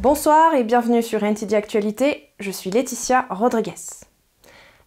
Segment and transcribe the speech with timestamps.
[0.00, 3.74] Bonsoir et bienvenue sur NTD Actualité, je suis Laetitia Rodriguez.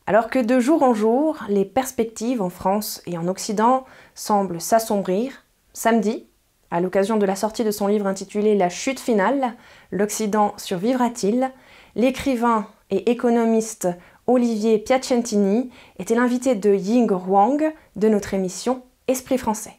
[0.07, 5.45] Alors que de jour en jour, les perspectives en France et en Occident semblent s'assombrir,
[5.71, 6.25] samedi,
[6.71, 9.53] à l'occasion de la sortie de son livre intitulé La chute finale,
[9.91, 11.51] l'Occident survivra-t-il?
[11.93, 13.89] L'écrivain et économiste
[14.25, 15.69] Olivier Piacentini
[15.99, 19.75] était l'invité de Ying Huang de notre émission Esprit français.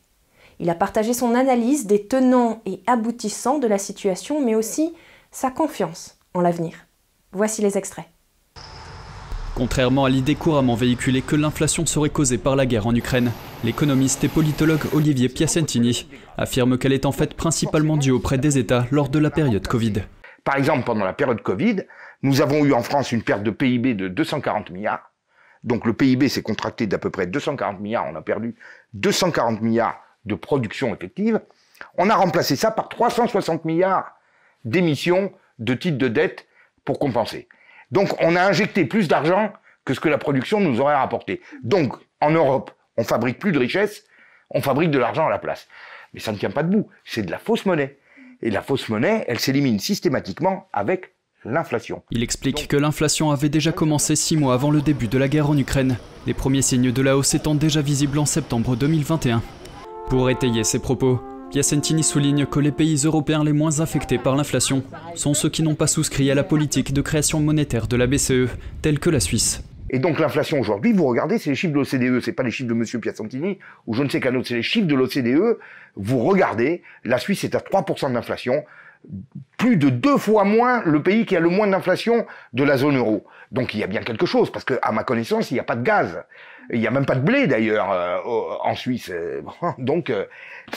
[0.61, 4.95] Il a partagé son analyse des tenants et aboutissants de la situation, mais aussi
[5.35, 6.87] sa confiance en l'avenir.
[7.33, 8.07] Voici les extraits.
[9.57, 13.33] Contrairement à l'idée couramment véhiculée que l'inflation serait causée par la guerre en Ukraine,
[13.65, 18.87] l'économiste et politologue Olivier Piacentini affirme qu'elle est en fait principalement due auprès des États
[18.93, 20.05] lors de la période Covid.
[20.45, 21.83] Par exemple, pendant la période Covid,
[22.23, 25.11] nous avons eu en France une perte de PIB de 240 milliards.
[25.65, 28.55] Donc le PIB s'est contracté d'à peu près 240 milliards, on a perdu
[28.93, 31.41] 240 milliards de production effective.
[31.99, 34.15] On a remplacé ça par 360 milliards
[34.65, 36.47] d'émissions de titres de dette
[36.85, 37.49] pour compenser.
[37.91, 39.53] Donc on a injecté plus d'argent
[39.85, 41.41] que ce que la production nous aurait rapporté.
[41.63, 44.05] Donc en Europe, on fabrique plus de richesses,
[44.51, 45.69] on fabrique de l'argent à la place.
[46.13, 47.99] Mais ça ne tient pas debout, c'est de la fausse monnaie.
[48.43, 52.03] Et la fausse monnaie, elle s'élimine systématiquement avec l'inflation.
[52.11, 55.51] Il explique que l'inflation avait déjà commencé six mois avant le début de la guerre
[55.51, 59.43] en Ukraine, les premiers signes de la hausse étant déjà visibles en septembre 2021.
[60.09, 61.21] Pour étayer ses propos,
[61.55, 64.83] Piacentini souligne que les pays européens les moins affectés par l'inflation
[65.15, 68.49] sont ceux qui n'ont pas souscrit à la politique de création monétaire de la BCE,
[68.83, 69.63] telle que la Suisse.
[69.89, 72.69] Et donc l'inflation aujourd'hui, vous regardez, c'est les chiffres de l'OCDE, c'est pas les chiffres
[72.69, 75.61] de Monsieur Piacentini ou je ne sais qu'un autre, c'est les chiffres de l'OCDE.
[75.95, 78.65] Vous regardez, la Suisse est à 3% d'inflation,
[79.57, 82.97] plus de deux fois moins le pays qui a le moins d'inflation de la zone
[82.97, 83.25] euro.
[83.53, 85.65] Donc il y a bien quelque chose, parce que à ma connaissance, il n'y a
[85.65, 86.25] pas de gaz.
[86.71, 88.19] Il n'y a même pas de blé d'ailleurs euh,
[88.63, 89.13] en Suisse.
[89.79, 90.25] Donc euh,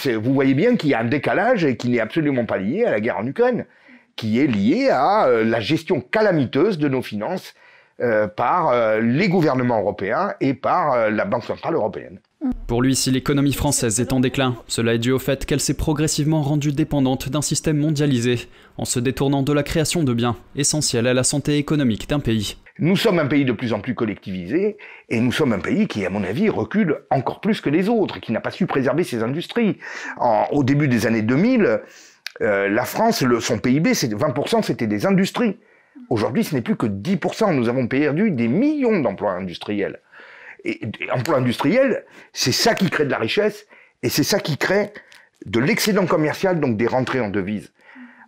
[0.06, 2.92] vous voyez bien qu'il y a un décalage et qui n'est absolument pas lié à
[2.92, 3.66] la guerre en Ukraine,
[4.16, 7.54] qui est lié à euh, la gestion calamiteuse de nos finances
[8.36, 12.20] par les gouvernements européens et par la Banque centrale européenne.
[12.68, 15.74] Pour lui, si l'économie française est en déclin, cela est dû au fait qu'elle s'est
[15.74, 21.08] progressivement rendue dépendante d'un système mondialisé, en se détournant de la création de biens, essentiels
[21.08, 22.58] à la santé économique d'un pays.
[22.80, 24.78] Nous sommes un pays de plus en plus collectivisé,
[25.10, 28.20] et nous sommes un pays qui, à mon avis, recule encore plus que les autres,
[28.20, 29.78] qui n'a pas su préserver ses industries.
[30.52, 31.82] au début des années 2000,
[32.42, 35.58] euh, la France, son PIB, 20%, c'était des industries.
[36.10, 37.56] Aujourd'hui, ce n'est plus que 10%.
[37.56, 40.02] Nous avons perdu des millions d'emplois industriels
[40.64, 40.80] et,
[41.12, 43.68] emploi industriel, c'est ça qui crée de la richesse
[44.04, 44.92] et c'est ça qui crée
[45.46, 47.72] de l'excédent commercial, donc des rentrées en devises.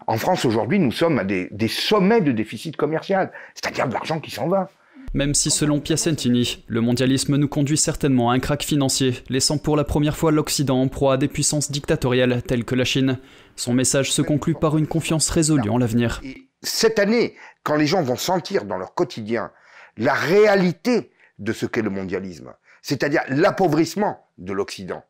[0.07, 4.31] En France, aujourd'hui, nous sommes à des, sommets de déficit commercial, c'est-à-dire de l'argent qui
[4.31, 4.69] s'en va.
[5.13, 9.75] Même si, selon Piacentini, le mondialisme nous conduit certainement à un crack financier, laissant pour
[9.75, 13.17] la première fois l'Occident en proie à des puissances dictatoriales telles que la Chine,
[13.55, 16.21] son message se conclut par une confiance résolue en l'avenir.
[16.61, 19.51] Cette année, quand les gens vont sentir dans leur quotidien
[19.97, 25.03] la réalité de ce qu'est le mondialisme, c'est-à-dire l'appauvrissement de l'Occident.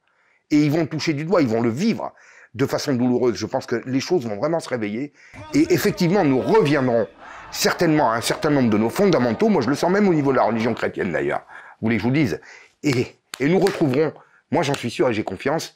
[0.52, 2.14] Et ils vont toucher du doigt, ils vont le vivre
[2.56, 3.36] de façon douloureuse.
[3.36, 5.14] Je pense que les choses vont vraiment se réveiller.
[5.54, 7.08] Et effectivement, nous reviendrons
[7.52, 9.50] certainement à un certain nombre de nos fondamentaux.
[9.50, 11.46] Moi, je le sens même au niveau de la religion chrétienne d'ailleurs.
[11.80, 12.42] Vous voulez que je vous dise?
[12.84, 14.14] Et, et nous retrouverons,
[14.52, 15.76] moi j'en suis sûr et j'ai confiance,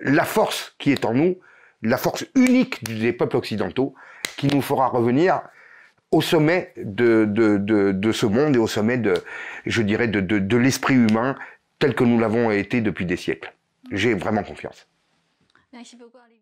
[0.00, 1.38] la force qui est en nous,
[1.82, 3.94] la force unique des peuples occidentaux,
[4.36, 5.42] qui nous fera revenir
[6.12, 9.14] au sommet de, de, de, de, ce monde et au sommet de,
[9.66, 11.36] je dirais, de, de l'esprit humain
[11.78, 13.54] tel que nous l'avons été depuis des siècles.
[13.90, 14.86] J'ai vraiment confiance.
[15.72, 16.40] Merci beaucoup, Olivier.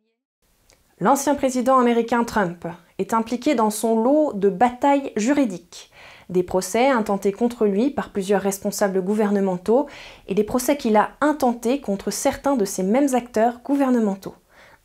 [1.00, 2.66] L'ancien président américain Trump
[2.98, 5.92] est impliqué dans son lot de batailles juridiques.
[6.28, 9.86] Des procès intentés contre lui par plusieurs responsables gouvernementaux
[10.26, 14.34] et des procès qu'il a intentés contre certains de ces mêmes acteurs gouvernementaux.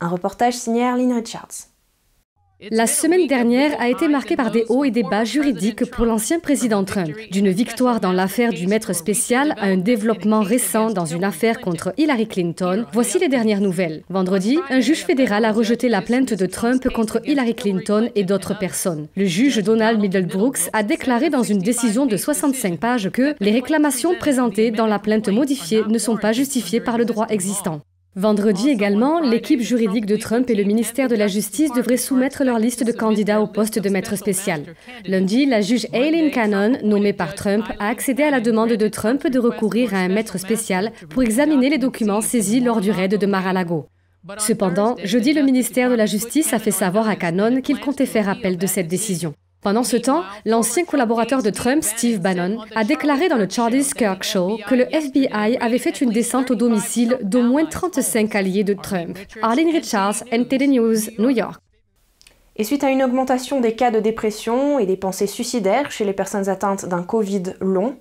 [0.00, 1.73] Un reportage signé Arlene Richards.
[2.70, 6.38] La semaine dernière a été marquée par des hauts et des bas juridiques pour l'ancien
[6.38, 11.24] président Trump, d'une victoire dans l'affaire du maître spécial à un développement récent dans une
[11.24, 12.86] affaire contre Hillary Clinton.
[12.92, 14.02] Voici les dernières nouvelles.
[14.08, 18.58] Vendredi, un juge fédéral a rejeté la plainte de Trump contre Hillary Clinton et d'autres
[18.58, 19.08] personnes.
[19.16, 24.14] Le juge Donald Middlebrooks a déclaré dans une décision de 65 pages que les réclamations
[24.18, 27.80] présentées dans la plainte modifiée ne sont pas justifiées par le droit existant.
[28.16, 32.60] Vendredi également, l'équipe juridique de Trump et le ministère de la Justice devraient soumettre leur
[32.60, 34.62] liste de candidats au poste de maître spécial.
[35.04, 39.26] Lundi, la juge Aileen Cannon, nommée par Trump, a accédé à la demande de Trump
[39.26, 43.26] de recourir à un maître spécial pour examiner les documents saisis lors du raid de
[43.26, 43.88] Mar-a-Lago.
[44.38, 48.28] Cependant, jeudi, le ministère de la Justice a fait savoir à Cannon qu'il comptait faire
[48.28, 49.34] appel de cette décision.
[49.64, 54.22] Pendant ce temps, l'ancien collaborateur de Trump, Steve Bannon, a déclaré dans le Charlie Kirk
[54.22, 58.74] Show que le FBI avait fait une descente au domicile d'au moins 35 alliés de
[58.74, 59.16] Trump.
[59.40, 61.58] Arlene Richards, NTD News, New York.
[62.56, 66.12] Et suite à une augmentation des cas de dépression et des pensées suicidaires chez les
[66.12, 67.96] personnes atteintes d'un Covid long,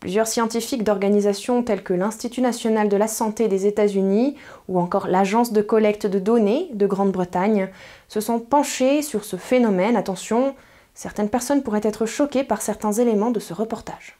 [0.00, 4.36] plusieurs scientifiques d'organisations telles que l'Institut national de la santé des États-Unis
[4.68, 7.70] ou encore l'Agence de collecte de données de Grande-Bretagne
[8.06, 9.96] se sont penchés sur ce phénomène.
[9.96, 10.54] Attention,
[10.96, 14.18] certaines personnes pourraient être choquées par certains éléments de ce reportage.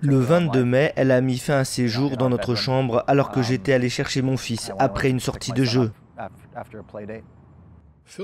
[0.00, 3.42] Le 22 mai, elle a mis fin à ses jours dans notre chambre alors que
[3.42, 5.92] j'étais allé chercher mon fils après une sortie de jeu.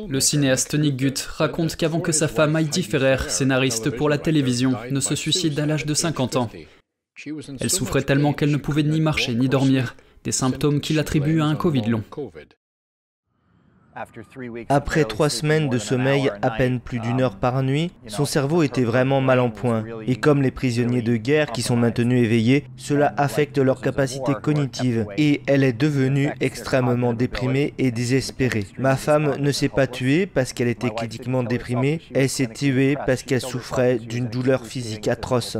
[0.08, 4.74] Le cinéaste Nick Gutt raconte qu'avant que sa femme Heidi Ferrer, scénariste pour la télévision,
[4.90, 6.48] ne se suicide à l'âge de 50 ans,
[7.60, 11.46] elle souffrait tellement qu'elle ne pouvait ni marcher ni dormir, des symptômes qu'il attribue à
[11.46, 12.04] un Covid long.
[14.68, 18.84] Après trois semaines de sommeil, à peine plus d'une heure par nuit, son cerveau était
[18.84, 19.84] vraiment mal en point.
[20.06, 25.06] Et comme les prisonniers de guerre qui sont maintenus éveillés, cela affecte leur capacité cognitive.
[25.16, 28.66] Et elle est devenue extrêmement déprimée et désespérée.
[28.78, 33.22] Ma femme ne s'est pas tuée parce qu'elle était cliniquement déprimée, elle s'est tuée parce
[33.22, 35.56] qu'elle souffrait d'une douleur physique atroce.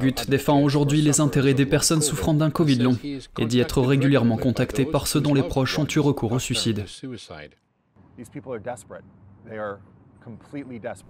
[0.00, 2.96] Gut défend aujourd'hui les intérêts des personnes souffrant d'un Covid long
[3.38, 6.84] et dit être régulièrement contacté par ceux dont les proches ont eu recours au suicide.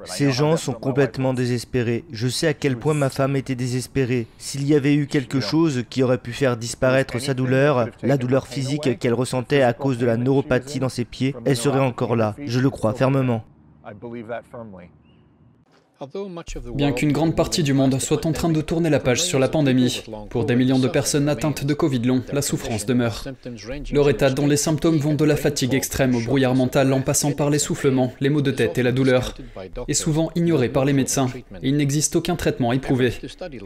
[0.04, 2.04] Ces gens sont complètement désespérés.
[2.12, 4.26] Je sais à quel point ma femme était désespérée.
[4.38, 8.46] S'il y avait eu quelque chose qui aurait pu faire disparaître sa douleur, la douleur
[8.46, 12.36] physique qu'elle ressentait à cause de la neuropathie dans ses pieds, elle serait encore là.
[12.44, 13.44] Je le crois fermement.
[16.74, 19.48] Bien qu'une grande partie du monde soit en train de tourner la page sur la
[19.48, 23.24] pandémie, pour des millions de personnes atteintes de Covid long, la souffrance demeure.
[23.92, 27.32] Leur état dont les symptômes vont de la fatigue extrême au brouillard mental en passant
[27.32, 29.34] par l'essoufflement, les maux de tête et la douleur,
[29.88, 31.28] est souvent ignoré par les médecins
[31.62, 33.12] il n'existe aucun traitement éprouvé.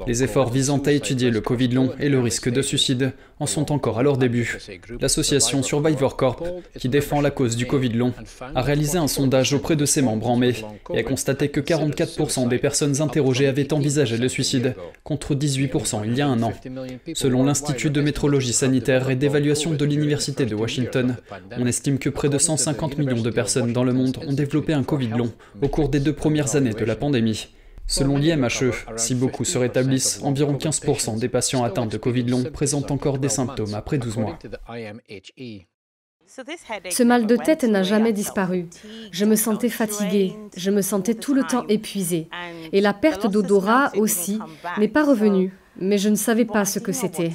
[0.06, 3.72] Les efforts visant à étudier le Covid long et le risque de suicide en sont
[3.72, 4.58] encore à leur début.
[5.00, 6.44] L'association Survivor Corp,
[6.78, 8.12] qui défend la cause du Covid long,
[8.54, 10.54] a réalisé un sondage auprès de ses membres en mai
[10.92, 16.16] et a constaté que 44% des personnes interrogées avaient envisagé le suicide, contre 18% il
[16.16, 16.52] y a un an.
[17.14, 21.16] Selon l'Institut de métrologie sanitaire et d'évaluation de l'Université de Washington,
[21.58, 24.82] on estime que près de 150 millions de personnes dans le monde ont développé un
[24.82, 25.32] Covid long
[25.62, 27.48] au cours des deux premières années de la pandémie.
[27.86, 32.90] Selon l'IMHE, si beaucoup se rétablissent, environ 15% des patients atteints de Covid long présentent
[32.90, 34.38] encore des symptômes après 12 mois.
[36.90, 38.66] Ce mal de tête n'a jamais disparu.
[39.12, 42.28] Je me sentais fatiguée, je me sentais tout le temps épuisée.
[42.72, 44.38] Et la perte d'odorat aussi
[44.78, 47.30] n'est pas revenue, mais je ne savais pas ce que c'était.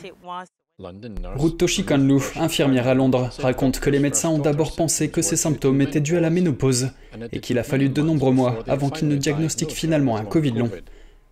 [1.36, 5.82] Ruth Toshikanlu, infirmière à Londres, raconte que les médecins ont d'abord pensé que ces symptômes
[5.82, 6.92] étaient dus à la ménopause
[7.32, 10.72] et qu'il a fallu de nombreux mois avant qu'ils ne diagnostiquent finalement un Covid long.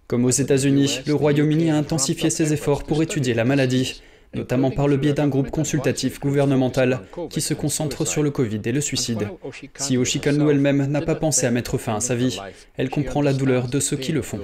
[0.08, 4.02] Comme aux États-Unis, le Royaume-Uni a intensifié ses efforts pour étudier la maladie
[4.34, 8.72] notamment par le biais d'un groupe consultatif gouvernemental qui se concentre sur le Covid et
[8.72, 9.30] le suicide.
[9.76, 12.40] Si Oshikanlu elle-même n'a pas pensé à mettre fin à sa vie,
[12.76, 14.40] elle comprend la douleur de ceux qui le font.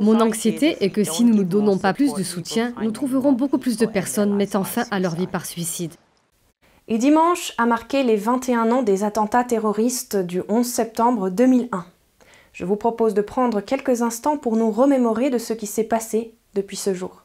[0.00, 3.58] Mon anxiété est que si nous ne donnons pas plus de soutien, nous trouverons beaucoup
[3.58, 5.92] plus de personnes mettant fin à leur vie par suicide.
[6.86, 11.86] Et dimanche a marqué les 21 ans des attentats terroristes du 11 septembre 2001.
[12.52, 16.34] Je vous propose de prendre quelques instants pour nous remémorer de ce qui s'est passé
[16.54, 17.23] depuis ce jour.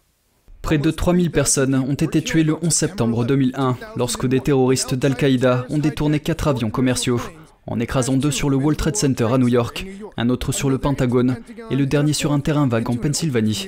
[0.61, 5.65] Près de 3000 personnes ont été tuées le 11 septembre 2001 lorsque des terroristes d'Al-Qaïda
[5.69, 7.19] ont détourné quatre avions commerciaux,
[7.65, 9.85] en écrasant deux sur le World Trade Center à New York,
[10.17, 11.37] un autre sur le Pentagone
[11.71, 13.67] et le dernier sur un terrain vague en Pennsylvanie.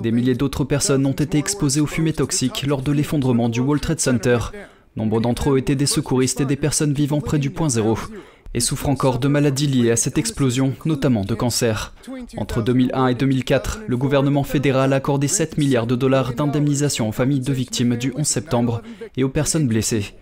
[0.00, 3.82] Des milliers d'autres personnes ont été exposées aux fumées toxiques lors de l'effondrement du World
[3.82, 4.38] Trade Center.
[4.96, 7.96] Nombre d'entre eux étaient des secouristes et des personnes vivant près du point zéro
[8.54, 11.94] et souffre encore de maladies liées à cette explosion, notamment de cancer.
[12.36, 17.12] Entre 2001 et 2004, le gouvernement fédéral a accordé 7 milliards de dollars d'indemnisation aux
[17.12, 18.82] familles de victimes du 11 septembre
[19.16, 20.14] et aux personnes blessées.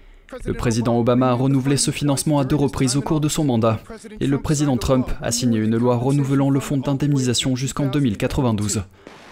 [0.44, 3.80] Le président Obama a renouvelé ce financement à deux reprises au cours de son mandat,
[4.20, 8.82] et le président Trump a signé une loi renouvelant le fonds d'indemnisation jusqu'en 2092.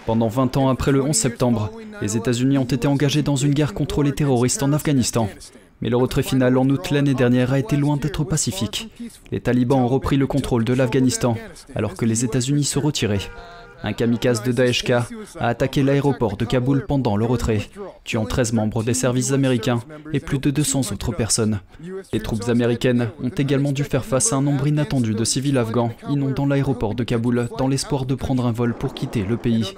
[0.05, 3.73] Pendant 20 ans après le 11 septembre, les États-Unis ont été engagés dans une guerre
[3.73, 5.29] contre les terroristes en Afghanistan.
[5.81, 8.89] Mais le retrait final en août l'année dernière a été loin d'être pacifique.
[9.31, 11.35] Les talibans ont repris le contrôle de l'Afghanistan
[11.75, 13.21] alors que les États-Unis se retiraient.
[13.83, 17.61] Un kamikaze de Daesh-K a attaqué l'aéroport de Kaboul pendant le retrait,
[18.03, 19.79] tuant 13 membres des services américains
[20.13, 21.59] et plus de 200 autres personnes.
[22.11, 25.91] Les troupes américaines ont également dû faire face à un nombre inattendu de civils afghans
[26.09, 29.73] inondant l'aéroport de Kaboul dans l'espoir de prendre un vol pour quitter le pays.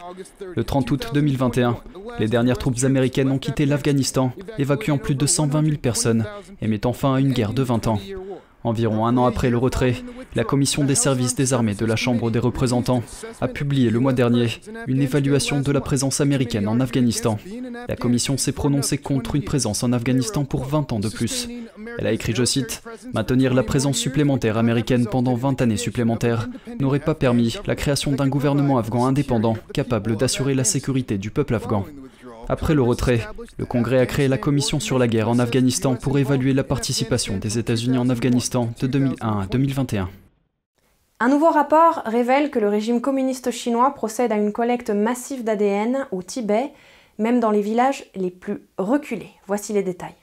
[0.56, 1.78] Le 30 août 2021,
[2.20, 6.26] les dernières troupes américaines ont quitté l'Afghanistan, évacuant plus de 120 000 personnes
[6.62, 8.00] et mettant fin à une guerre de 20 ans.
[8.64, 9.96] Environ un an après le retrait,
[10.36, 13.02] la Commission des services des armées de la Chambre des représentants
[13.42, 14.50] a publié le mois dernier
[14.88, 17.40] une évaluation de la présence américaine en Afghanistan.
[17.90, 21.48] La Commission s'est prononcée contre une présence en Afghanistan pour 20 ans de plus.
[21.98, 26.48] Elle a écrit, je cite, Maintenir la présence supplémentaire américaine pendant 20 années supplémentaires
[26.80, 31.56] n'aurait pas permis la création d'un gouvernement afghan indépendant capable d'assurer la sécurité du peuple
[31.56, 31.86] afghan.
[32.50, 33.22] Après le retrait,
[33.58, 37.38] le Congrès a créé la Commission sur la guerre en Afghanistan pour évaluer la participation
[37.38, 40.10] des États-Unis en Afghanistan de 2001 à 2021.
[41.20, 46.08] Un nouveau rapport révèle que le régime communiste chinois procède à une collecte massive d'ADN
[46.12, 46.72] au Tibet,
[47.20, 49.30] même dans les villages les plus reculés.
[49.46, 50.16] Voici les détails.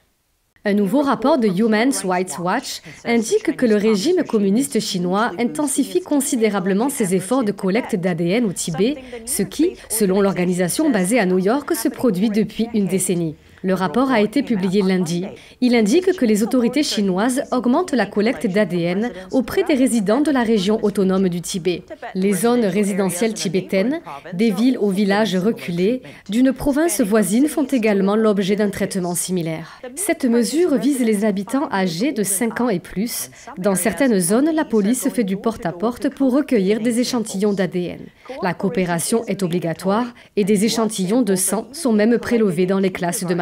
[0.65, 6.89] Un nouveau rapport de Human Rights Watch indique que le régime communiste chinois intensifie considérablement
[6.89, 11.75] ses efforts de collecte d'ADN au Tibet, ce qui, selon l'organisation basée à New York,
[11.75, 13.37] se produit depuis une décennie.
[13.63, 15.25] Le rapport a été publié lundi.
[15.61, 20.43] Il indique que les autorités chinoises augmentent la collecte d'ADN auprès des résidents de la
[20.43, 21.83] région autonome du Tibet.
[22.15, 24.01] Les zones résidentielles tibétaines,
[24.33, 29.81] des villes aux villages reculés, d'une province voisine font également l'objet d'un traitement similaire.
[29.97, 33.31] Cette mesure vise les habitants âgés de 5 ans et plus.
[33.59, 38.01] Dans certaines zones, la police fait du porte-à-porte -porte pour recueillir des échantillons d'ADN.
[38.43, 43.25] La coopération est obligatoire et des échantillons de sang sont même prélevés dans les classes
[43.25, 43.35] de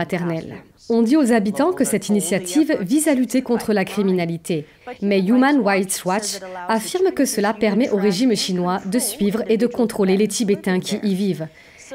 [0.88, 4.66] On dit aux habitants que cette initiative vise à lutter contre la criminalité,
[5.02, 9.66] mais Human Rights Watch affirme que cela permet au régime chinois de suivre et de
[9.66, 11.48] contrôler les Tibétains qui y vivent.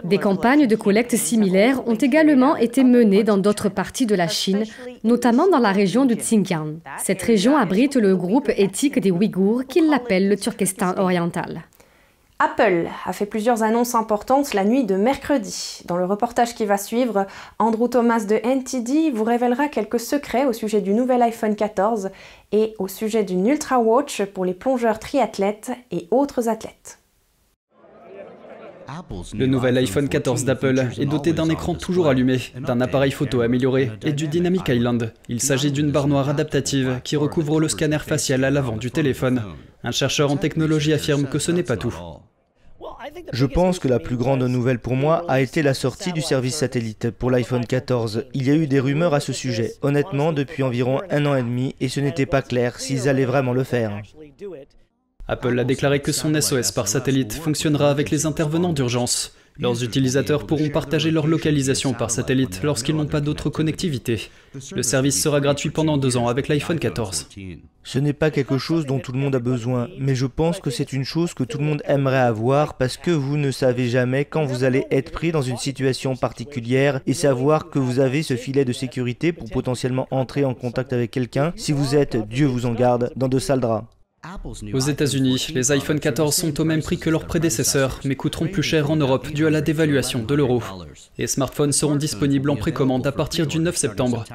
[0.03, 4.63] Des campagnes de collecte similaires ont également été menées dans d'autres parties de la Chine,
[5.03, 6.79] notamment dans la région de Xinjiang.
[7.03, 11.63] Cette région abrite le groupe éthique des Ouïghours qu'ils l'appellent le Turkestan oriental.
[12.43, 15.81] Apple a fait plusieurs annonces importantes la nuit de mercredi.
[15.85, 17.27] Dans le reportage qui va suivre,
[17.59, 22.09] Andrew Thomas de NTD vous révélera quelques secrets au sujet du nouvel iPhone 14
[22.51, 26.97] et au sujet d'une Ultra Watch pour les plongeurs triathlètes et autres athlètes.
[29.35, 33.91] Le nouvel iPhone 14 d'Apple est doté d'un écran toujours allumé, d'un appareil photo amélioré
[34.03, 35.13] et du Dynamic Island.
[35.29, 39.43] Il s'agit d'une barre noire adaptative qui recouvre le scanner facial à l'avant du téléphone.
[39.83, 41.93] Un chercheur en technologie affirme que ce n'est pas tout.
[43.33, 46.55] Je pense que la plus grande nouvelle pour moi a été la sortie du service
[46.55, 48.25] satellite pour l'iPhone 14.
[48.33, 51.43] Il y a eu des rumeurs à ce sujet, honnêtement, depuis environ un an et
[51.43, 54.01] demi, et ce n'était pas clair s'ils allaient vraiment le faire.
[55.27, 59.35] Apple a déclaré que son SOS par satellite fonctionnera avec les intervenants d'urgence.
[59.59, 64.29] Leurs utilisateurs pourront partager leur localisation par satellite lorsqu'ils n'ont pas d'autre connectivité.
[64.73, 67.29] Le service sera gratuit pendant deux ans avec l'iPhone 14.
[67.83, 70.69] Ce n'est pas quelque chose dont tout le monde a besoin, mais je pense que
[70.69, 74.25] c'est une chose que tout le monde aimerait avoir parce que vous ne savez jamais
[74.25, 78.35] quand vous allez être pris dans une situation particulière et savoir que vous avez ce
[78.35, 82.65] filet de sécurité pour potentiellement entrer en contact avec quelqu'un si vous êtes, Dieu vous
[82.65, 83.85] en garde, dans de sales draps.
[84.73, 88.61] Aux États-Unis, les iPhone 14 sont au même prix que leurs prédécesseurs, mais coûteront plus
[88.61, 90.61] cher en Europe dû à la dévaluation de l'euro.
[91.17, 94.25] Les smartphones seront disponibles en précommande à partir du 9 septembre.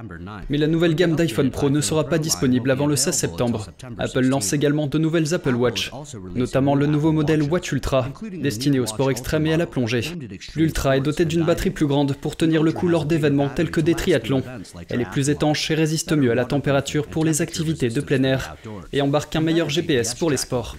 [0.51, 3.69] Mais la nouvelle gamme d'iPhone Pro ne sera pas disponible avant le 16 septembre.
[3.99, 5.93] Apple lance également de nouvelles Apple Watch,
[6.35, 10.03] notamment le nouveau modèle Watch Ultra, destiné au sport extrême et à la plongée.
[10.57, 13.81] L'Ultra est doté d'une batterie plus grande pour tenir le coup lors d'événements tels que
[13.81, 14.43] des triathlons.
[14.89, 18.25] Elle est plus étanche et résiste mieux à la température pour les activités de plein
[18.25, 18.57] air
[18.93, 20.77] et embarque un meilleur GPS pour les sports.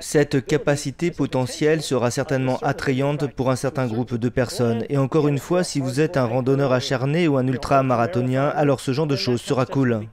[0.00, 4.84] Cette capacité potentielle sera certainement attrayante pour un certain groupe de personnes.
[4.88, 8.92] Et encore une fois, si vous êtes un randonneur acharné ou un ultra-marathonien, alors ce
[8.92, 10.06] genre de choses sera cool.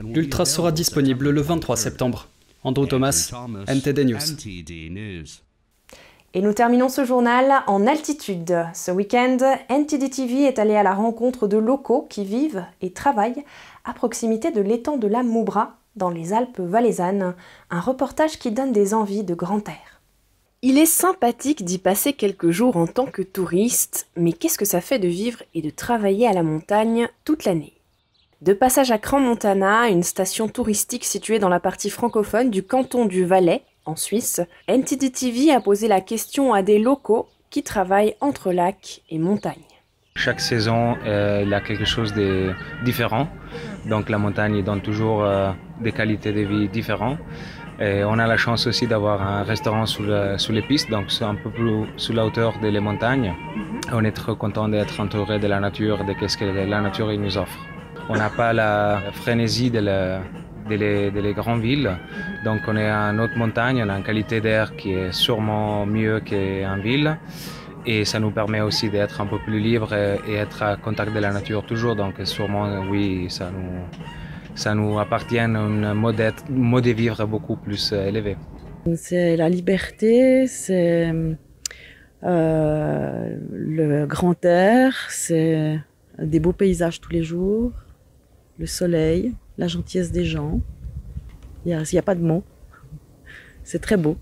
[0.00, 2.28] L'Ultra sera disponible le 23 septembre.
[2.62, 3.32] Andrew Thomas,
[3.66, 5.26] NTD News.
[6.36, 8.66] Et nous terminons ce journal en altitude.
[8.74, 13.44] Ce week-end, NTD TV est allé à la rencontre de locaux qui vivent et travaillent
[13.84, 17.34] à proximité de l'étang de la Moubra, dans les Alpes valaisannes,
[17.70, 20.00] un reportage qui donne des envies de grand air.
[20.62, 24.80] Il est sympathique d'y passer quelques jours en tant que touriste, mais qu'est-ce que ça
[24.80, 27.74] fait de vivre et de travailler à la montagne toute l'année?
[28.40, 33.24] De passage à Cran-Montana, une station touristique située dans la partie francophone du canton du
[33.24, 38.50] Valais, en Suisse, NTD TV a posé la question à des locaux qui travaillent entre
[38.50, 39.73] lacs et montagnes.
[40.16, 42.52] Chaque saison, euh, il y a quelque chose de
[42.84, 43.28] différent.
[43.84, 47.18] Donc la montagne donne toujours euh, des qualités de vie différentes.
[47.80, 50.04] Et on a la chance aussi d'avoir un restaurant sous,
[50.38, 53.34] sous, les pistes, donc un peu plus sous la hauteur des montagnes.
[53.92, 57.36] On est très content d'être entouré de la nature, de ce que la nature nous
[57.36, 57.58] offre.
[58.08, 59.80] On n'a pas la frénésie de,
[60.70, 61.90] les, grandes villes,
[62.44, 65.84] donc on est à une autre montagne, on a une qualité d'air qui est sûrement
[65.84, 67.18] mieux qu'en ville
[67.86, 71.18] et ça nous permet aussi d'être un peu plus libre et, être à contact de
[71.18, 71.96] la nature toujours.
[71.96, 73.82] Donc sûrement, oui, ça nous,
[74.54, 78.36] ça nous appartient à un mode, de vivre beaucoup plus euh, élevé.
[78.94, 81.12] C'est la liberté, c'est
[82.22, 85.78] euh, le grand air, c'est
[86.18, 87.72] des beaux paysages tous les jours,
[88.58, 90.60] le soleil, la gentillesse des gens.
[91.64, 92.44] Il n'y a, a, pas de mots.
[93.62, 94.16] C'est très beau.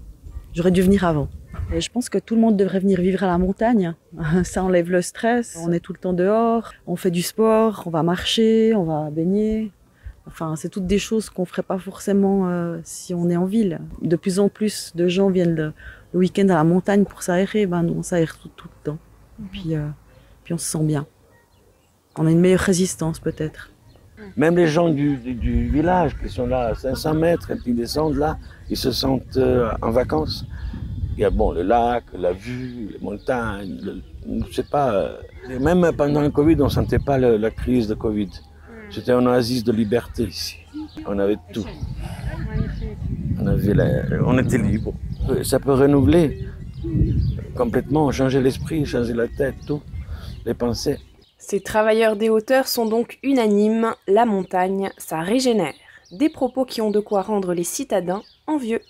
[0.54, 1.28] J'aurais dû venir avant.
[1.74, 3.94] Et je pense que tout le monde devrait venir vivre à la montagne.
[4.44, 5.58] Ça enlève le stress.
[5.60, 9.10] On est tout le temps dehors, on fait du sport, on va marcher, on va
[9.10, 9.72] baigner.
[10.26, 13.80] Enfin, c'est toutes des choses qu'on ferait pas forcément euh, si on est en ville.
[14.02, 15.72] De plus en plus de gens viennent le,
[16.14, 17.66] week-end à la montagne pour s'aérer.
[17.66, 18.98] Ben nous, on s'aère tout, tout, le temps.
[19.50, 19.88] Puis, euh,
[20.44, 21.06] puis on se sent bien.
[22.16, 23.70] On a une meilleure résistance peut-être.
[24.36, 28.16] Même les gens du, du, village qui sont là à 500 mètres et qui descendent
[28.16, 28.38] là,
[28.70, 30.46] ils se sentent euh, en vacances.
[31.16, 34.02] Il y a bon, le lac, la vue, les montagnes,
[34.48, 34.94] je sais pas.
[34.94, 35.16] Euh,
[35.60, 38.30] même pendant le Covid, on ne sentait pas la crise de Covid.
[38.90, 40.56] C'était un oasis de liberté ici.
[41.06, 41.66] On avait tout.
[43.40, 43.74] On, avait
[44.24, 44.92] on était libre.
[45.42, 46.46] Ça peut renouveler
[47.56, 49.82] complètement, changer l'esprit, changer la tête, tout,
[50.44, 50.98] les pensées.
[51.38, 55.74] Ces travailleurs des hauteurs sont donc unanimes, la montagne, ça régénère.
[56.12, 58.80] Des propos qui ont de quoi rendre les citadins envieux.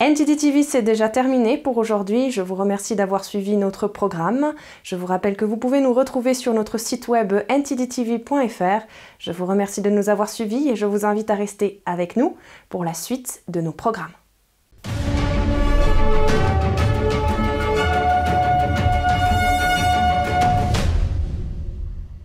[0.00, 2.32] NTD TV, c'est déjà terminé pour aujourd'hui.
[2.32, 4.52] Je vous remercie d'avoir suivi notre programme.
[4.82, 8.86] Je vous rappelle que vous pouvez nous retrouver sur notre site web ntdtv.fr.
[9.20, 12.36] Je vous remercie de nous avoir suivis et je vous invite à rester avec nous
[12.70, 14.12] pour la suite de nos programmes.